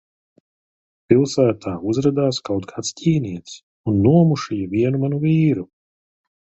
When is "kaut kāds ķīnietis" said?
2.49-3.61